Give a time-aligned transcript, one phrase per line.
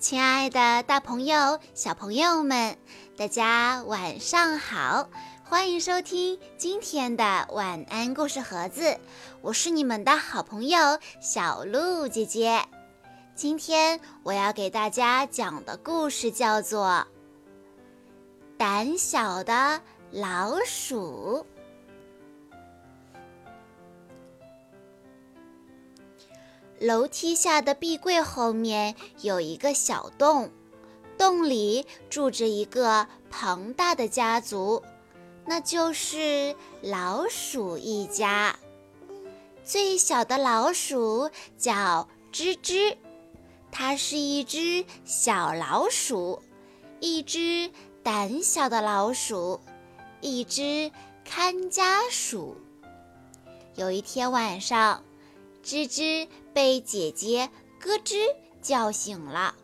[0.00, 2.78] 亲爱的，大朋友、小朋友们，
[3.18, 5.10] 大家晚上好！
[5.44, 8.98] 欢迎收听今天的晚安故事盒子，
[9.42, 10.78] 我是你们的好朋友
[11.20, 12.64] 小鹿姐姐。
[13.34, 16.86] 今天我要给大家讲的故事叫做
[18.56, 21.44] 《胆小的老鼠》。
[26.80, 30.50] 楼梯下的壁柜后面有一个小洞，
[31.18, 34.82] 洞里住着一个庞大的家族，
[35.44, 38.58] 那就是老鼠一家。
[39.62, 42.96] 最小的老鼠叫吱吱，
[43.70, 46.42] 它是一只小老鼠，
[46.98, 47.70] 一只
[48.02, 49.60] 胆小的老鼠，
[50.22, 50.90] 一只
[51.26, 52.56] 看家鼠。
[53.74, 55.04] 有一天晚上。
[55.62, 58.16] 吱吱被姐姐咯吱
[58.60, 59.54] 叫醒了。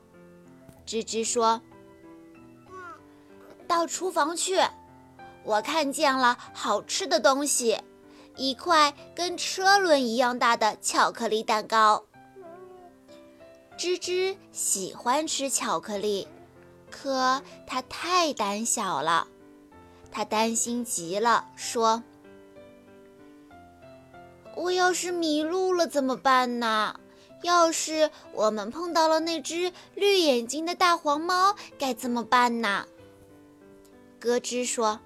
[0.87, 1.61] 吱吱说
[3.67, 4.61] ：“到厨房去，
[5.43, 7.79] 我看见了好吃的东西，
[8.37, 12.05] 一块跟车轮一样大的巧克力蛋糕。”
[13.77, 16.29] 吱吱喜欢吃巧克力，
[16.91, 19.27] 可它太胆小了，
[20.11, 22.03] 它担心极了，说。
[24.57, 26.99] 我要是迷路了怎么办呢？
[27.43, 32.87] 要是我们碰到了那只绿眼睛的大黄猫，该怎么办呢？
[34.19, 34.99] 咯吱说：“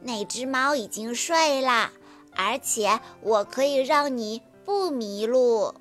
[0.00, 1.90] 那只猫已经睡了，
[2.34, 5.74] 而且我可以让你不迷路。”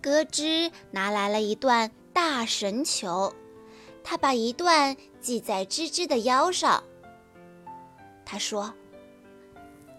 [0.00, 3.34] 咯吱拿来了一段大绳球，
[4.04, 6.84] 他把一段系在吱吱的腰上。
[8.24, 8.72] 他说。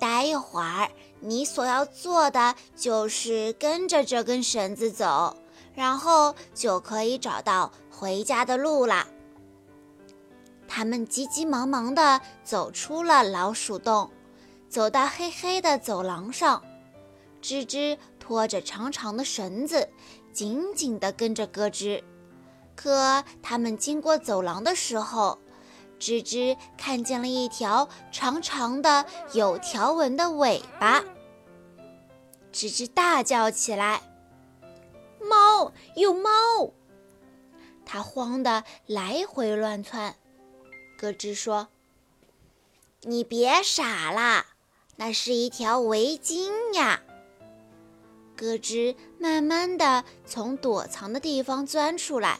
[0.01, 5.37] 待一会儿，你所要做的就是跟着这根绳子走，
[5.75, 9.07] 然后就可以找到回家的路了。
[10.67, 14.09] 他们急急忙忙地走出了老鼠洞，
[14.67, 16.63] 走到黑黑的走廊上。
[17.39, 19.87] 吱吱拖着长长的绳子，
[20.33, 22.01] 紧紧地跟着咯吱。
[22.75, 25.37] 可他们经过走廊的时候，
[26.01, 31.01] 吱吱看见了一条长长的、有条纹的尾巴，
[32.51, 34.01] 吱吱大叫起来
[35.21, 35.71] ：“猫！
[35.95, 36.29] 有猫！”
[37.85, 40.15] 它慌得来回乱窜。
[40.97, 41.67] 咯吱说
[43.01, 44.47] ：“你别傻了，
[44.95, 47.03] 那是一条围巾呀。”
[48.35, 52.39] 咯吱慢慢地从躲藏的地方钻出来。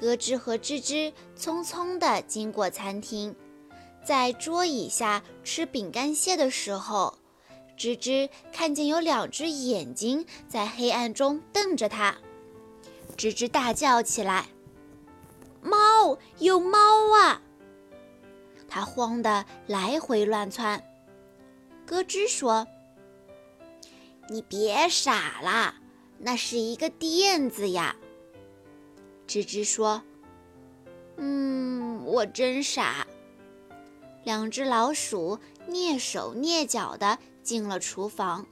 [0.00, 3.34] 咯吱和吱吱匆匆地经过餐厅，
[4.04, 7.18] 在桌椅下吃饼干屑的时候，
[7.78, 12.16] 吱吱看见有两只眼睛在黑暗中瞪着它，
[13.16, 14.46] 吱吱大叫起来
[15.62, 16.18] ：“猫！
[16.38, 16.78] 有猫
[17.18, 17.40] 啊！”
[18.68, 20.82] 它慌得来回乱窜。
[21.86, 22.66] 咯吱说
[24.28, 25.76] ：“你别傻了，
[26.18, 27.96] 那是一个垫子呀。”
[29.34, 30.00] 吱吱说
[31.18, 33.04] ：“嗯，我真傻。”
[34.22, 38.46] 两只老鼠蹑手蹑脚地进了厨房，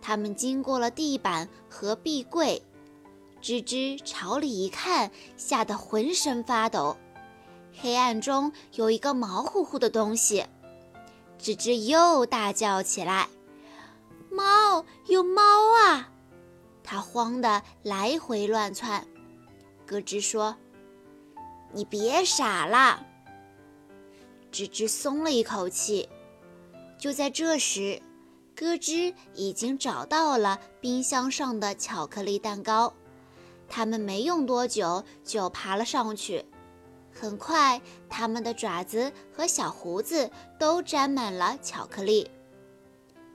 [0.00, 2.62] 他们经过了地板和壁柜。
[3.42, 6.96] 吱吱朝里一看，吓得浑身发抖。
[7.78, 10.46] 黑暗中有一个毛乎乎的东西，
[11.38, 13.28] 吱吱又大叫起来
[14.32, 14.82] ：“猫！
[15.08, 15.42] 有猫
[15.76, 16.08] 啊！”
[16.82, 19.06] 它慌得来回乱窜。
[19.86, 20.56] 咯吱说
[21.72, 23.06] ：“你别傻了。”
[24.52, 26.08] 吱吱松了一口气。
[26.98, 28.00] 就在这时，
[28.54, 32.92] 咯吱已经找到了冰箱上的巧克力蛋糕。
[33.68, 36.44] 他们没用多久就爬了上去。
[37.12, 42.30] 很快，他们的爪子和小胡子都沾满了巧克力。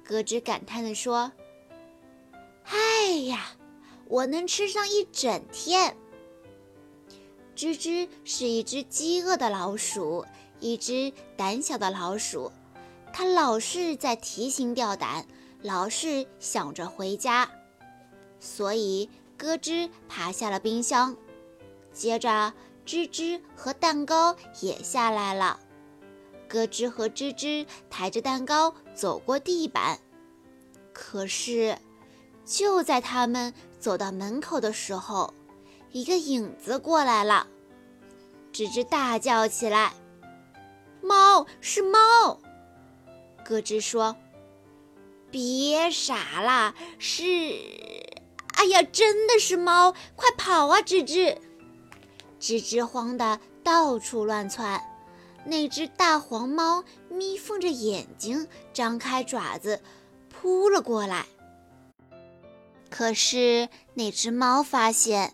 [0.04, 1.32] 咯吱感叹地说
[2.66, 3.56] ：“哎呀，
[4.08, 5.96] 我能吃上一整天！”
[7.62, 10.26] 吱吱是一只饥饿的老鼠，
[10.60, 12.52] 一只胆小的老鼠。
[13.14, 15.28] 它老是在提心吊胆，
[15.62, 17.48] 老是想着回家。
[18.40, 21.16] 所以，咯吱爬下了冰箱。
[21.94, 22.52] 接着，
[22.84, 25.60] 吱吱和蛋糕也下来了。
[26.48, 30.00] 咯吱和吱吱抬着蛋糕走过地板。
[30.92, 31.78] 可是，
[32.44, 35.32] 就在他们走到门口的时候，
[35.92, 37.48] 一个影子过来了，
[38.54, 39.94] 吱吱大叫起来
[41.04, 42.40] ：“猫是猫！”
[43.44, 44.16] 咯吱说
[45.30, 47.24] ：“别傻了，是……
[48.54, 49.94] 哎呀，真的是猫！
[50.16, 51.38] 快跑啊，吱吱！
[52.40, 54.82] 吱吱慌得到处乱窜。
[55.44, 59.82] 那只大黄猫眯缝着眼睛，张开爪子，
[60.30, 61.26] 扑了过来。
[62.92, 65.34] 可是那只猫发现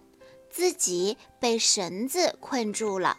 [0.57, 3.18] 自己被绳子困住了，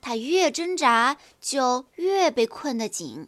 [0.00, 3.26] 它越挣扎就越被困得紧。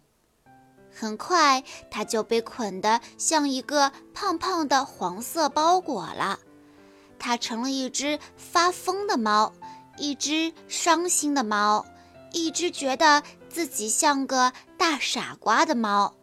[0.95, 6.39] 很快，它就被捆得像一个胖胖的黄色包裹了。
[7.19, 9.53] 它成了一只发疯的猫，
[9.99, 11.85] 一只伤心的猫，
[12.33, 16.15] 一只觉得自己像个大傻瓜的猫。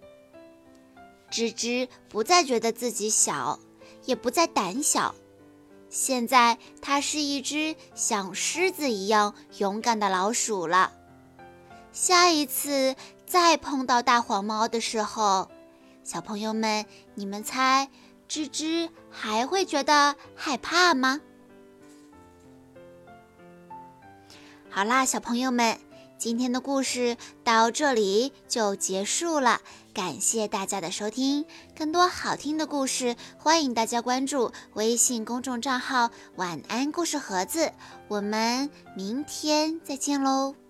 [1.30, 3.60] 吱吱不再觉得自己小。
[4.06, 5.14] 也不再胆小，
[5.90, 10.92] 现在它是一只像狮子一样勇敢的老鼠了。
[11.92, 12.96] 下一次
[13.26, 15.50] 再碰到大黄猫的时候，
[16.04, 16.86] 小朋友们，
[17.16, 17.90] 你们猜，
[18.30, 21.22] 吱吱还会觉得害怕吗？
[24.70, 25.87] 好啦，小朋友们。
[26.18, 29.62] 今天的故事到这里就结束了，
[29.94, 31.46] 感谢大家的收听。
[31.78, 37.72] 更多好听的故事，欢迎大家关注微信公众账号“晚安故事盒子”。
[38.10, 40.67] 我们明天再见喽！